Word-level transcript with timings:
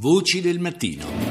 Voci 0.00 0.40
del 0.40 0.60
mattino. 0.60 1.27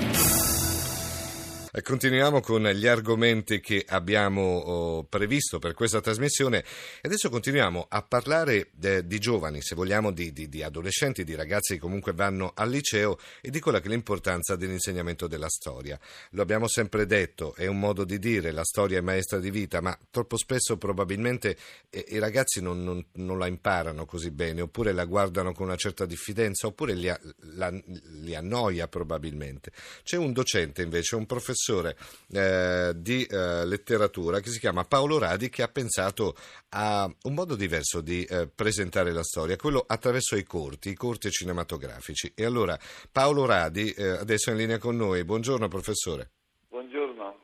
Continuiamo 1.84 2.42
con 2.42 2.64
gli 2.64 2.88
argomenti 2.88 3.60
che 3.60 3.86
abbiamo 3.88 4.42
oh, 4.42 5.04
previsto 5.04 5.60
per 5.60 5.76
questa 5.76 6.02
trasmissione 6.02 6.60
e 6.60 7.02
adesso 7.04 7.30
continuiamo 7.30 7.86
a 7.88 8.02
parlare 8.02 8.72
eh, 8.82 9.06
di 9.06 9.20
giovani, 9.20 9.62
se 9.62 9.76
vogliamo, 9.76 10.12
di, 10.12 10.34
di, 10.34 10.50
di, 10.50 10.64
adolescenti, 10.64 11.24
di 11.24 11.36
ragazzi 11.36 11.76
che 11.76 11.80
comunque 11.80 12.14
vanno 12.14 12.52
al 12.56 12.72
liceo 12.72 13.20
e 13.42 13.52
di 13.52 13.60
quella 13.60 13.80
che 13.80 13.88
è 13.88 13.90
l'importanza 13.92 14.56
dell'insegnamento 14.56 15.28
della 15.28 15.50
storia. 15.50 16.00
Lo 16.32 16.42
abbiamo 16.42 16.68
sempre 16.68 17.06
detto, 17.06 17.54
è 17.54 17.68
un 17.68 17.80
modo 17.80 18.06
di 18.06 18.18
dire, 18.18 18.52
la 18.52 18.64
storia 18.64 18.98
è 18.98 19.02
maestra 19.02 19.38
di 19.38 19.52
vita, 19.52 19.80
ma 19.80 19.98
troppo 20.10 20.36
spesso 20.36 20.78
probabilmente 20.78 21.56
eh, 21.92 22.06
i 22.10 22.18
ragazzi 22.18 22.60
non, 22.60 22.84
non, 22.84 23.06
non, 23.14 23.38
la 23.38 23.46
imparano 23.48 24.06
così 24.06 24.32
bene, 24.32 24.62
oppure 24.62 24.94
la 24.94 25.06
guardano 25.06 25.54
con 25.54 25.68
una 25.68 25.78
certa 25.78 26.08
diffidenza, 26.08 26.66
oppure 26.66 26.96
li, 26.96 27.14
la, 27.54 27.70
li 27.70 28.34
annoia 28.34 28.88
probabilmente. 28.88 29.72
C'è 30.02 30.18
un 30.18 30.34
docente 30.34 30.82
invece, 30.82 31.16
un 31.16 31.28
professore, 31.28 31.66
professore 31.68 31.98
eh, 32.32 32.94
di 32.96 33.24
eh, 33.24 33.66
letteratura 33.66 34.40
che 34.40 34.50
si 34.50 34.60
chiama 34.60 34.86
Paolo 34.86 35.18
Radi 35.18 35.50
che 35.50 35.64
ha 35.64 35.68
pensato 35.68 36.36
a 36.70 37.10
un 37.24 37.34
modo 37.34 37.56
diverso 37.56 38.00
di 38.02 38.24
eh, 38.24 38.48
presentare 38.48 39.12
la 39.12 39.24
storia, 39.24 39.56
quello 39.58 39.84
attraverso 39.86 40.36
i 40.38 40.44
corti, 40.44 40.90
i 40.90 40.96
corti 40.96 41.30
cinematografici. 41.30 42.32
E 42.36 42.46
allora 42.46 42.78
Paolo 43.12 43.46
Radi 43.46 43.92
eh, 43.92 44.08
adesso 44.10 44.50
è 44.50 44.54
in 44.54 44.60
linea 44.60 44.78
con 44.78 44.96
noi. 44.96 45.24
Buongiorno 45.26 45.68
professore. 45.68 46.32
Buongiorno. 46.70 47.40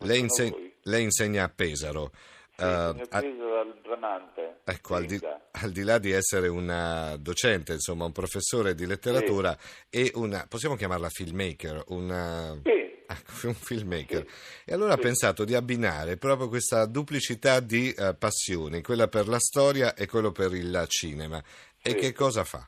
Lei, 0.00 0.20
inse- 0.20 0.76
lei 0.82 1.02
insegna 1.02 1.44
a 1.44 1.48
Pesaro. 1.48 2.12
Sì, 2.56 2.62
uh, 2.62 2.96
al 3.08 3.80
Bramante. 3.82 4.60
Ecco, 4.64 4.94
al 4.94 5.06
di, 5.06 5.18
al 5.50 5.70
di, 5.70 5.82
là 5.82 5.98
di 5.98 6.12
essere 6.12 6.46
una 6.46 7.16
docente, 7.16 7.72
insomma, 7.72 8.04
un 8.04 8.12
professore 8.12 8.74
di 8.74 8.86
letteratura 8.86 9.56
sì. 9.58 10.02
e 10.02 10.10
una, 10.14 10.46
possiamo 10.48 10.76
chiamarla 10.76 11.08
filmmaker, 11.08 11.82
una... 11.88 12.56
Sì 12.62 12.83
Ecco, 13.14 13.48
un 13.48 13.54
filmmaker. 13.54 14.24
E 14.64 14.72
allora 14.72 14.94
ha 14.94 14.98
pensato 14.98 15.44
di 15.44 15.54
abbinare 15.54 16.16
proprio 16.16 16.48
questa 16.48 16.86
duplicità 16.86 17.60
di 17.60 17.94
uh, 17.96 18.16
passioni, 18.18 18.82
quella 18.82 19.08
per 19.08 19.28
la 19.28 19.38
storia 19.38 19.94
e 19.94 20.06
quello 20.06 20.32
per 20.32 20.52
il 20.54 20.84
cinema. 20.88 21.38
E 21.82 21.90
sì. 21.90 21.96
che 21.96 22.12
cosa 22.12 22.44
fa? 22.44 22.66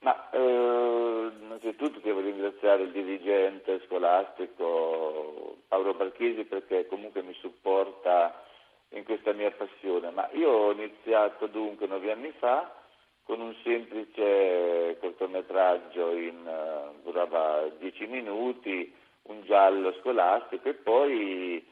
Ma 0.00 0.30
eh, 0.30 1.30
innanzitutto 1.42 2.00
devo 2.00 2.20
ringraziare 2.20 2.82
il 2.82 2.92
dirigente 2.92 3.80
scolastico 3.86 5.58
Paolo 5.68 5.94
Barchesi 5.94 6.44
perché 6.44 6.86
comunque 6.88 7.22
mi 7.22 7.34
supporta 7.40 8.44
in 8.90 9.04
questa 9.04 9.32
mia 9.32 9.52
passione. 9.52 10.10
Ma 10.10 10.28
io 10.32 10.50
ho 10.50 10.72
iniziato 10.72 11.46
dunque 11.46 11.86
nove 11.86 12.10
anni 12.10 12.32
fa 12.38 12.74
con 13.22 13.40
un 13.40 13.54
semplice 13.62 14.96
cortometraggio 14.98 16.16
in 16.16 16.38
uh, 16.44 17.00
durava 17.04 17.68
dieci 17.78 18.06
minuti 18.06 18.92
un 19.30 19.42
giallo 19.44 19.94
scolastico 20.00 20.68
e 20.68 20.74
poi 20.74 21.64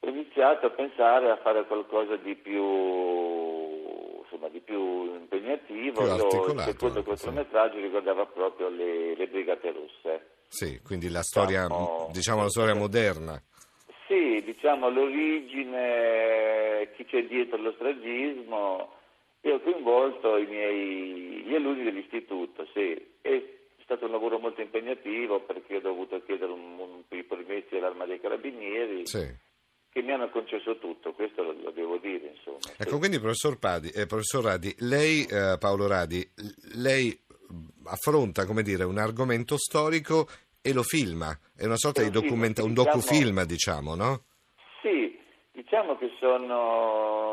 ho 0.00 0.08
iniziato 0.08 0.66
a 0.66 0.70
pensare 0.70 1.30
a 1.30 1.36
fare 1.36 1.64
qualcosa 1.66 2.16
di 2.16 2.34
più, 2.34 2.62
insomma, 4.22 4.48
di 4.48 4.60
più 4.60 5.14
impegnativo. 5.14 6.02
Più 6.02 6.52
il 6.52 6.60
secondo 6.60 7.02
cortometraggio 7.02 7.76
sì. 7.76 7.82
riguardava 7.82 8.26
proprio 8.26 8.68
le, 8.68 9.14
le, 9.14 9.26
Brigate 9.28 9.72
Rosse. 9.72 10.28
Sì, 10.48 10.80
quindi 10.82 11.08
la 11.10 11.22
storia, 11.22 11.62
diciamo, 11.66 12.08
diciamo 12.12 12.42
la 12.42 12.50
storia 12.50 12.74
moderna. 12.74 13.40
Sì, 14.06 14.42
diciamo 14.44 14.90
l'origine, 14.90 15.80
chi 16.96 17.04
c'è 17.06 17.24
dietro 17.24 17.56
lo 17.58 17.72
stragismo. 17.72 18.92
Io 19.42 19.54
ho 19.56 19.60
coinvolto 19.60 20.36
i 20.38 20.46
miei, 20.46 21.42
gli 21.44 21.54
alunni 21.54 21.84
dell'istituto, 21.84 22.66
sì, 22.72 22.94
e 23.20 23.63
stato 23.96 24.06
un 24.06 24.12
lavoro 24.12 24.38
molto 24.38 24.60
impegnativo 24.60 25.40
perché 25.40 25.76
ho 25.76 25.80
dovuto 25.80 26.22
chiedere 26.24 26.52
un, 26.52 26.78
un, 26.78 27.02
i 27.08 27.22
permessi 27.24 27.76
all'arma 27.76 28.06
dei 28.06 28.20
carabinieri. 28.20 29.06
Sì 29.06 29.42
che 29.94 30.02
mi 30.02 30.10
hanno 30.10 30.28
concesso 30.28 30.76
tutto, 30.78 31.12
questo 31.12 31.44
lo, 31.44 31.52
lo 31.52 31.70
devo 31.70 31.98
dire. 31.98 32.34
Insomma. 32.34 32.58
Ecco, 32.76 32.98
quindi 32.98 33.20
professor, 33.20 33.60
Padi, 33.60 33.90
eh, 33.90 34.06
professor 34.06 34.42
Radi, 34.42 34.74
lei, 34.80 35.24
eh, 35.24 35.56
Paolo 35.56 35.86
Radi, 35.86 36.28
lei 36.74 37.16
affronta 37.84 38.44
come 38.44 38.62
dire, 38.62 38.82
un 38.82 38.98
argomento 38.98 39.56
storico 39.56 40.26
e 40.60 40.72
lo 40.72 40.82
filma, 40.82 41.38
è 41.56 41.64
una 41.64 41.76
sorta 41.76 42.02
di 42.02 42.10
documenta- 42.10 42.64
un 42.64 42.72
diciamo, 42.72 42.90
docufilm, 42.90 43.44
diciamo, 43.44 43.94
no? 43.94 44.24
Sì, 44.82 45.16
diciamo 45.52 45.96
che 45.96 46.10
sono 46.18 47.23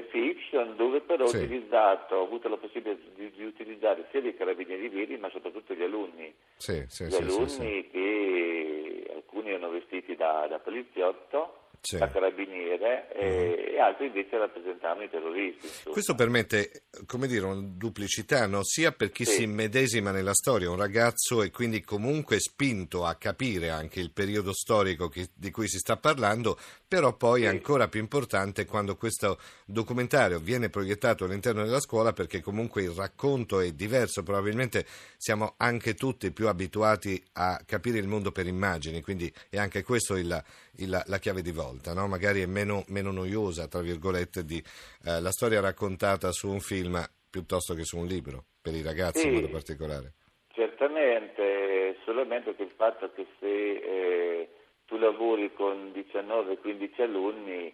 delle 0.00 0.06
fiction 0.08 0.76
dove 0.76 1.00
però 1.00 1.26
sì. 1.26 1.36
ho 1.36 1.40
utilizzato, 1.40 2.16
ho 2.16 2.24
avuto 2.24 2.48
la 2.48 2.56
possibilità 2.56 3.00
di, 3.14 3.30
di, 3.30 3.44
utilizzare 3.44 4.06
sia 4.10 4.20
dei 4.20 4.34
carabinieri 4.34 4.88
veri 4.88 5.16
ma 5.18 5.28
soprattutto 5.30 5.74
gli 5.74 5.82
alunni. 5.82 6.34
Sì, 6.56 6.84
sì, 6.88 7.04
gli 7.04 7.14
alunni 7.14 7.88
che 7.90 9.10
alcuni 9.14 9.50
erano 9.50 9.70
vestiti 9.70 10.16
da, 10.16 10.46
da 10.48 10.58
poliziotto 10.58 11.59
sì. 11.80 11.96
da 11.96 12.10
carabiniere 12.10 13.08
e, 13.12 13.72
e, 13.74 13.80
altri 13.80 14.06
invece 14.06 14.36
rappresentavano 14.36 15.04
i 15.04 15.10
terroristi. 15.10 15.66
Insomma. 15.66 15.92
Questo 15.92 16.14
permette, 16.14 16.82
come 17.06 17.26
dire, 17.26 17.46
una 17.46 17.60
duplicità, 17.60 18.46
no? 18.46 18.62
sia 18.62 18.92
per 18.92 19.10
chi 19.10 19.24
sì. 19.24 19.32
si 19.32 19.42
immedesima 19.44 20.10
nella 20.10 20.34
storia, 20.34 20.70
un 20.70 20.76
ragazzo 20.76 21.42
e 21.42 21.50
quindi 21.50 21.80
comunque 21.80 22.38
spinto 22.38 23.04
a 23.04 23.14
capire 23.14 23.70
anche 23.70 24.00
il 24.00 24.10
periodo 24.12 24.52
storico 24.52 25.08
che, 25.08 25.28
di 25.34 25.50
cui 25.50 25.68
si 25.68 25.78
sta 25.78 25.96
parlando, 25.96 26.58
però 26.86 27.14
poi 27.14 27.42
sì. 27.42 27.46
ancora 27.46 27.88
più 27.88 28.00
importante 28.00 28.66
quando 28.66 28.96
questo 28.96 29.38
documentario 29.64 30.38
viene 30.38 30.68
proiettato 30.68 31.24
all'interno 31.24 31.64
della 31.64 31.80
scuola 31.80 32.12
perché 32.12 32.40
comunque 32.40 32.82
il 32.82 32.90
racconto 32.90 33.60
è 33.60 33.72
diverso, 33.72 34.22
probabilmente 34.22 34.84
siamo 35.16 35.54
anche 35.56 35.94
tutti 35.94 36.30
più 36.30 36.48
abituati 36.48 37.22
a 37.34 37.60
capire 37.64 37.98
il 37.98 38.06
mondo 38.06 38.32
per 38.32 38.46
immagini, 38.46 39.00
quindi 39.00 39.32
è 39.48 39.58
anche 39.58 39.82
questo 39.82 40.16
il, 40.16 40.42
il, 40.76 41.02
la 41.06 41.18
chiave 41.18 41.42
di 41.42 41.52
volta 41.52 41.69
volta, 41.70 41.94
no? 41.94 42.08
magari 42.08 42.42
è 42.42 42.46
meno, 42.46 42.84
meno, 42.88 43.12
noiosa, 43.12 43.68
tra 43.68 43.80
virgolette, 43.80 44.44
di 44.44 44.58
eh, 44.58 45.20
la 45.20 45.30
storia 45.30 45.60
raccontata 45.60 46.32
su 46.32 46.50
un 46.50 46.60
film 46.60 47.02
piuttosto 47.30 47.74
che 47.74 47.84
su 47.84 47.96
un 47.98 48.06
libro, 48.06 48.44
per 48.60 48.74
i 48.74 48.82
ragazzi 48.82 49.20
sì, 49.20 49.28
in 49.28 49.34
modo 49.34 49.48
particolare. 49.48 50.12
Certamente, 50.52 51.96
solamente 52.04 52.54
che 52.56 52.64
il 52.64 52.72
fatto 52.76 53.12
che 53.12 53.26
se 53.38 53.46
eh, 53.46 54.48
tu 54.86 54.98
lavori 54.98 55.52
con 55.54 55.92
19-15 55.94 57.02
alunni 57.02 57.72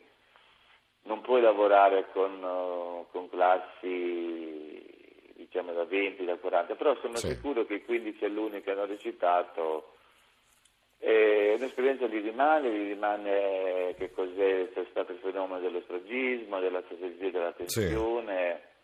non 1.05 1.21
puoi 1.23 1.41
lavorare 1.41 2.09
con, 2.13 2.43
uh, 2.43 3.07
con 3.13 3.31
classi 3.31 4.85
diciamo 5.37 5.73
da 5.73 5.85
20, 5.85 6.25
da 6.25 6.37
40, 6.37 6.75
però 6.75 6.97
sono 7.01 7.17
sì. 7.17 7.29
sicuro 7.29 7.65
che 7.65 7.75
i 7.75 7.85
15 7.85 8.25
alunni 8.25 8.63
che 8.63 8.73
hanno 8.73 8.87
recitato 8.87 9.96
è 10.99 11.55
un'esperienza 11.55 12.07
gli 12.07 12.23
rimane, 12.23 12.71
gli 12.71 12.89
rimane 12.89 13.95
che 13.99 14.11
cos'è 14.13 14.71
stato 14.91 15.13
il 15.13 15.19
fenomeno 15.19 15.61
dello 15.61 15.81
stragismo, 15.83 16.61
della 16.61 16.83
strategia 16.85 17.31
della 17.31 17.53
tensione. 17.53 18.61
Sì. 18.61 18.75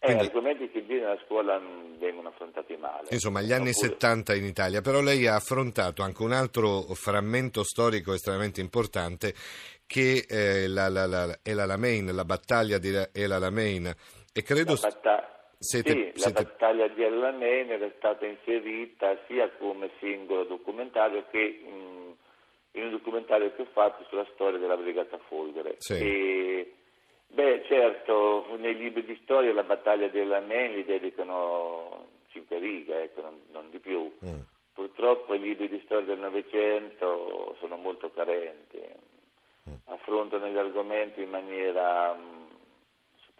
Quindi, 0.00 0.24
argomenti 0.24 0.70
che 0.70 0.78
in 0.78 0.86
genere 0.86 1.12
a 1.12 1.22
scuola 1.26 1.60
vengono 1.98 2.28
affrontati 2.28 2.74
male. 2.76 3.08
Insomma, 3.10 3.42
gli 3.42 3.52
anni 3.52 3.68
Oppure... 3.68 3.88
70 3.88 4.34
in 4.34 4.44
Italia, 4.44 4.80
però 4.80 5.02
lei 5.02 5.26
ha 5.26 5.34
affrontato 5.34 6.02
anche 6.02 6.22
un 6.22 6.32
altro 6.32 6.80
frammento 6.94 7.62
storico 7.64 8.14
estremamente 8.14 8.62
importante 8.62 9.34
che 9.86 10.24
è 10.26 10.66
la, 10.68 10.88
la, 10.88 11.04
la, 11.06 11.38
El 11.42 11.58
Alamein, 11.58 12.14
la 12.14 12.24
battaglia 12.24 12.78
di 12.78 12.90
El 13.12 13.32
Alamein. 13.32 13.92
E 14.32 14.42
credo... 14.42 14.72
La 14.80 14.88
battaglia 14.88 15.39
siete, 15.62 15.90
sì, 15.90 16.12
siete... 16.14 16.20
la 16.22 16.42
battaglia 16.42 16.88
di 16.88 17.04
Alamein 17.04 17.70
era 17.70 17.90
stata 17.98 18.24
inserita 18.24 19.18
sia 19.26 19.50
come 19.58 19.90
singolo 19.98 20.44
documentario 20.44 21.26
che 21.30 21.60
mh, 21.62 22.14
in 22.78 22.84
un 22.84 22.90
documentario 22.90 23.54
che 23.54 23.62
ho 23.62 23.68
fatto 23.70 24.02
sulla 24.08 24.26
storia 24.32 24.58
della 24.58 24.78
Brigata 24.78 25.18
Folgore. 25.28 25.74
Sì. 25.76 25.98
E, 25.98 26.72
beh, 27.26 27.64
certo, 27.66 28.56
nei 28.56 28.74
libri 28.74 29.04
di 29.04 29.18
storia 29.22 29.52
la 29.52 29.62
battaglia 29.62 30.08
di 30.08 30.20
Alamein 30.20 30.76
li 30.76 30.84
dedicano 30.86 32.08
cinque 32.28 32.58
righe, 32.58 33.02
ecco, 33.02 33.20
non, 33.20 33.40
non, 33.52 33.70
di 33.70 33.80
più. 33.80 34.10
Mm. 34.24 34.40
Purtroppo 34.72 35.34
i 35.34 35.40
libri 35.40 35.68
di 35.68 35.82
storia 35.84 36.06
del 36.06 36.20
Novecento 36.20 37.54
sono 37.58 37.76
molto 37.76 38.10
carenti, 38.12 38.80
mm. 39.68 39.74
affrontano 39.88 40.48
gli 40.48 40.56
argomenti 40.56 41.20
in 41.20 41.28
maniera... 41.28 42.39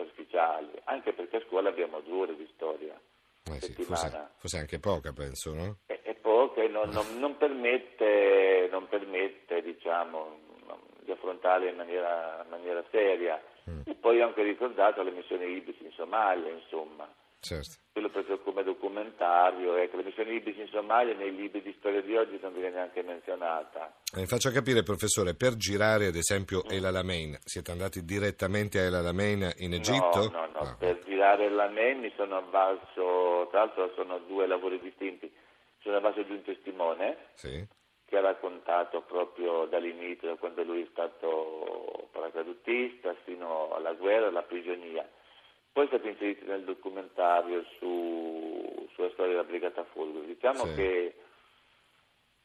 Superficiali, 0.06 0.70
anche 0.85 1.12
perché 1.12 1.37
a 1.37 1.44
scuola 1.47 1.69
abbiamo 1.69 2.00
due 2.00 2.23
ore 2.23 2.37
di 2.37 2.49
storia. 2.55 2.99
Eh 3.44 3.61
sì, 3.61 3.73
forse, 3.73 4.31
forse, 4.37 4.58
anche 4.58 4.79
poca, 4.79 5.12
penso, 5.12 5.55
no? 5.55 5.79
È, 5.87 5.99
è 6.02 6.14
poca 6.14 6.62
e 6.62 6.69
non, 6.69 6.91
non, 6.91 7.19
non, 7.19 7.37
permette, 7.37 8.69
non 8.70 8.87
permette 8.88 9.62
diciamo, 9.62 10.38
di 11.02 11.11
affrontarla 11.11 11.69
in 11.69 11.76
maniera, 11.76 12.43
in 12.44 12.50
maniera 12.50 12.85
seria. 12.91 13.41
Mm. 13.69 13.81
E 13.87 13.94
poi 13.94 14.20
ho 14.20 14.26
anche 14.26 14.43
ricordato 14.43 15.02
le 15.02 15.11
missioni 15.11 15.47
ibriche 15.56 15.85
in 15.85 15.93
Somalia, 15.93 16.50
insomma. 16.50 17.08
Certo. 17.41 17.77
quello 17.93 18.09
proprio 18.11 18.39
come 18.41 18.63
documentario. 18.63 19.77
Ecco, 19.77 19.97
la 19.97 20.03
missione 20.05 20.31
libici 20.31 20.61
in 20.61 20.69
Somalia 20.69 21.15
nei 21.15 21.35
libri 21.35 21.63
di 21.63 21.75
storia 21.79 22.01
di 22.03 22.17
oggi 22.17 22.39
non 22.41 22.53
viene 22.53 22.71
neanche 22.71 23.03
menzionata. 23.03 23.93
Mi 24.17 24.27
faccia 24.27 24.51
capire, 24.51 24.83
professore, 24.83 25.35
per 25.35 25.57
girare 25.57 26.07
ad 26.07 26.17
esempio 26.17 26.63
Mm. 26.65 26.71
El 26.77 26.85
Alamein, 26.85 27.39
siete 27.45 27.71
andati 27.71 28.05
direttamente 28.05 28.79
a 28.79 28.85
El 28.85 28.95
Alamein 28.95 29.53
in 29.59 29.73
Egitto? 29.75 30.31
No, 30.31 30.41
no, 30.41 30.49
no, 30.53 30.59
Ah, 30.61 30.77
per 30.79 31.01
girare 31.05 31.49
l'Amen 31.49 32.01
mi 32.01 32.13
sono 32.17 32.37
avvalso, 32.37 33.49
tra 33.51 33.61
l'altro 33.61 33.93
sono 33.95 34.19
due 34.19 34.47
lavori 34.47 34.79
distinti, 34.81 35.31
sono 35.83 35.97
avvalso 35.97 36.23
di 36.23 36.33
un 36.33 36.43
testimone 36.43 37.17
sì, 37.35 37.67
che 38.07 38.17
ha 38.17 38.21
raccontato 38.21 39.03
proprio 39.03 39.67
dall'inizio, 39.67 40.29
da 40.29 40.35
quando 40.37 40.63
lui 40.65 40.83
è 40.83 40.89
stato 40.91 42.09
paracadutista 42.13 43.15
fino 43.25 43.73
alla 43.75 43.93
guerra 43.95 44.29
alla 44.29 44.43
prigionia. 44.43 45.09
Poi 45.72 45.84
è 45.84 45.88
stato 45.88 46.08
inserito 46.08 46.44
nel 46.46 46.64
documentario 46.64 47.64
su- 47.78 48.88
sulla 48.94 49.11
storia 49.11 49.32
della 49.32 49.44
Brigata 49.44 49.84
Fulgro. 49.93 50.22
Diciamo 50.22 50.64
Sì. 50.67 50.75
che 50.75 51.14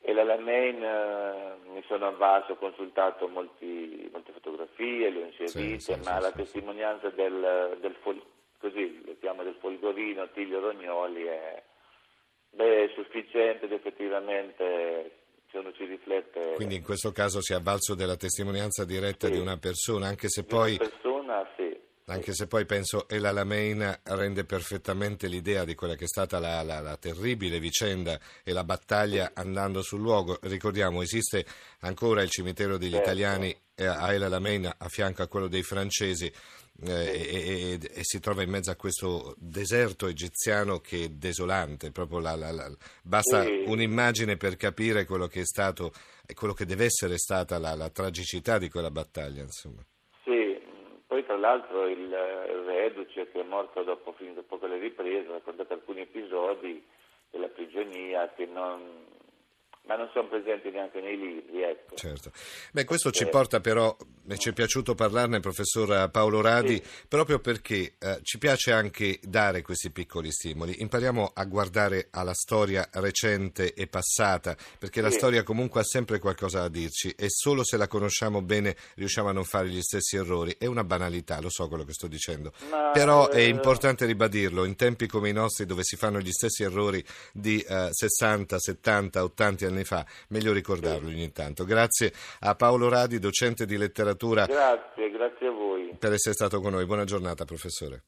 El 0.08 0.20
Alamein 0.20 0.84
eh, 0.84 1.56
mi 1.72 1.84
sono 1.88 2.08
avvalso, 2.08 2.52
ho 2.52 2.56
consultato 2.58 3.28
molti- 3.28 4.08
molte 4.12 4.32
fotografie, 4.34 5.10
le 5.10 5.22
ho 5.22 5.26
inserite, 5.26 5.80
Sì, 5.80 5.94
sì, 5.94 6.00
ma 6.04 6.20
la 6.20 6.32
testimonianza 6.32 7.10
del, 7.10 7.78
del 7.82 7.96
fol- 8.02 8.22
così 8.60 9.02
lo 9.04 9.16
chiamo 9.20 9.42
del 9.44 9.56
folgorino 9.60 10.30
Tiglio 10.32 10.60
Rognoli 10.60 11.24
è, 11.24 11.64
beh, 12.52 12.84
è 12.84 12.92
sufficiente 12.94 13.66
ed 13.66 13.72
effettivamente 13.72 15.12
se 15.50 15.58
uno 15.58 15.72
ci 15.74 15.86
riflette 15.86 16.54
quindi 16.56 16.76
in 16.76 16.84
questo 16.84 17.12
caso 17.12 17.42
si 17.42 17.54
è 17.54 17.56
avvalso 17.56 17.96
della 17.96 18.16
testimonianza 18.18 18.86
diretta 18.86 19.26
Sì. 19.28 19.34
di 19.34 19.40
una 19.40 19.58
persona, 19.58 20.08
anche 20.08 20.30
se 20.30 20.42
di 20.42 20.48
poi... 20.48 20.78
persona. 20.78 21.04
Anche 22.08 22.34
se 22.36 22.46
poi 22.46 22.66
penso 22.66 23.08
El 23.10 23.26
Alamein 23.26 24.00
rende 24.04 24.46
perfettamente 24.46 25.28
l'idea 25.28 25.66
di 25.66 25.74
quella 25.74 25.96
che 25.96 26.04
è 26.04 26.08
stata 26.08 26.38
la, 26.38 26.62
la- 26.62 26.80
la 26.80 26.98
terribile 26.98 27.60
vicenda 27.60 28.20
e 28.44 28.52
la 28.54 28.64
battaglia 28.64 29.32
andando 29.34 29.82
sul 29.82 30.02
luogo. 30.02 30.38
Ricordiamo, 30.44 31.02
esiste 31.02 31.46
ancora 31.80 32.22
il 32.22 32.30
cimitero 32.30 32.78
degli 32.78 32.92
Certo. 32.92 33.06
italiani 33.10 33.56
eh, 33.74 33.86
a 33.88 34.14
El 34.14 34.22
Alamein 34.24 34.72
a 34.78 34.88
fianco 34.88 35.24
a 35.24 35.28
quello 35.28 35.48
dei 35.48 35.64
francesi 35.64 36.32
eh, 36.84 36.92
e, 36.92 37.80
e- 37.82 37.90
e 37.92 38.04
si 38.04 38.20
trova 38.20 38.44
in 38.44 38.50
mezzo 38.52 38.70
a 38.70 38.76
questo 38.76 39.34
deserto 39.40 40.06
egiziano 40.08 40.80
che 40.80 41.06
è 41.06 41.10
desolante. 41.10 41.92
Proprio 41.92 42.20
la- 42.20 42.72
basta 43.02 43.42
Sì. 43.44 43.64
un'immagine 43.66 44.38
per 44.38 44.58
capire 44.58 45.06
quello 45.06 45.26
che 45.26 45.42
è 45.42 45.46
stato 45.46 45.92
e 46.24 46.36
quello 46.36 46.54
che 46.54 46.66
deve 46.66 46.86
essere 46.86 47.18
stata 47.18 47.58
la, 47.58 47.74
la 47.74 47.90
tragicità 47.90 48.60
di 48.60 48.70
quella 48.70 48.92
battaglia. 48.92 49.42
Insomma. 49.42 49.84
Sì, 50.24 50.32
mh, 50.32 51.02
poi 51.08 51.24
tra 51.26 51.35
l'altro 51.46 51.88
il, 51.88 52.12
eh, 52.12 52.64
reduce 52.66 53.30
che 53.30 53.42
è 53.42 53.44
morto 53.44 53.84
dopo, 53.84 54.14
finito 54.14 54.42
poco 54.44 54.66
le 54.66 54.80
riprese 54.80 55.30
ha 55.30 55.34
raccontato 55.34 55.74
alcuni 55.74 56.02
episodi 56.02 56.84
della 57.30 57.48
prigionia 57.50 58.32
che 58.34 58.46
non, 58.48 58.82
ma 59.88 59.96
non 59.96 60.10
sono 60.14 60.28
presenti 60.28 60.70
neanche 60.72 61.00
nei 61.00 61.18
libri, 61.18 61.62
ecco. 61.62 61.96
Certo. 61.96 62.32
Beh, 62.72 62.86
questo 62.86 63.12
ci 63.12 63.24
Eh. 63.24 63.28
porta 63.30 63.60
però, 63.60 63.96
e 64.28 64.38
ci 64.38 64.50
è 64.50 64.54
piaciuto 64.54 64.96
parlarne, 64.96 65.40
professor 65.40 66.10
Paolo 66.10 66.42
Radi, 66.42 66.82
proprio 67.08 67.40
perché 67.40 67.94
eh, 68.00 68.20
ci 68.24 68.38
piace 68.38 68.72
anche 68.72 69.20
dare 69.24 69.62
questi 69.62 69.92
piccoli 69.92 70.32
stimoli. 70.32 70.82
Impariamo 70.82 71.32
a 71.34 71.46
guardare 71.46 72.08
alla 72.12 72.34
storia 72.34 72.88
recente 72.94 73.74
e 73.74 73.88
passata, 73.88 74.56
perché 74.80 75.02
la 75.02 75.10
Sì. 75.12 75.18
storia 75.18 75.44
comunque 75.44 75.82
ha 75.82 75.84
sempre 75.84 76.20
qualcosa 76.20 76.62
da 76.62 76.68
dirci 76.70 77.14
e 77.18 77.30
solo 77.30 77.64
se 77.64 77.78
la 77.78 77.88
conosciamo 77.88 78.42
bene 78.42 78.76
riusciamo 78.96 79.30
a 79.30 79.34
non 79.34 79.44
fare 79.44 79.70
gli 79.70 79.82
stessi 79.82 80.16
errori. 80.16 80.56
È 80.58 80.66
una 80.66 80.84
banalità, 80.84 81.40
lo 81.40 81.50
so 81.50 81.68
quello 81.68 81.84
che 81.84 81.94
sto 81.94 82.08
dicendo. 82.08 82.52
Ma, 82.72 82.90
Però 82.92 83.30
è 83.30 83.38
eh, 83.42 83.48
importante 83.48 84.06
ribadirlo, 84.06 84.66
in 84.66 84.76
tempi 84.76 85.06
come 85.08 85.30
i 85.30 85.34
nostri 85.34 85.66
dove 85.66 85.84
si 85.84 85.96
fanno 85.96 86.20
gli 86.20 86.32
stessi 86.32 86.64
errori 86.64 87.04
di 87.32 87.60
eh, 87.62 87.90
60, 87.92 88.58
70, 88.60 89.24
80 89.24 89.74
anni 89.76 89.84
fa, 89.86 90.06
meglio 90.30 90.52
ricordarlo 90.54 91.10
ogni 91.10 91.32
tanto. 91.32 91.66
Grazie 91.66 92.12
a 92.40 92.56
Paolo 92.56 92.90
Radi, 92.90 93.20
docente 93.20 93.66
di 93.66 93.78
letteratura, 93.78 94.46
Grazie, 94.46 95.12
grazie 95.12 95.48
a 95.48 95.52
voi. 95.52 95.96
per 96.00 96.14
essere 96.14 96.34
stato 96.34 96.60
con 96.60 96.72
noi. 96.72 96.86
Buona 96.86 97.04
giornata, 97.04 97.46
professore. 97.46 98.06